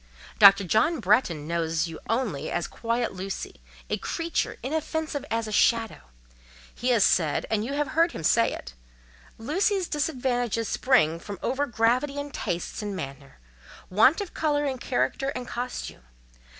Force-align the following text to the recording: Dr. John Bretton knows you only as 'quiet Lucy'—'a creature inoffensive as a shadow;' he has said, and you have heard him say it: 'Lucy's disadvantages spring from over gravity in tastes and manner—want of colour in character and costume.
Dr. 0.39 0.63
John 0.63 0.99
Bretton 0.99 1.45
knows 1.47 1.85
you 1.87 1.99
only 2.09 2.49
as 2.49 2.67
'quiet 2.67 3.13
Lucy'—'a 3.13 3.97
creature 3.99 4.57
inoffensive 4.63 5.23
as 5.29 5.47
a 5.47 5.51
shadow;' 5.51 6.09
he 6.73 6.89
has 6.89 7.03
said, 7.03 7.45
and 7.51 7.63
you 7.63 7.73
have 7.73 7.89
heard 7.89 8.11
him 8.11 8.23
say 8.23 8.51
it: 8.51 8.73
'Lucy's 9.37 9.87
disadvantages 9.87 10.67
spring 10.67 11.19
from 11.19 11.37
over 11.43 11.67
gravity 11.67 12.17
in 12.17 12.31
tastes 12.31 12.81
and 12.81 12.95
manner—want 12.95 14.21
of 14.21 14.33
colour 14.33 14.65
in 14.65 14.79
character 14.79 15.29
and 15.35 15.47
costume. 15.47 16.01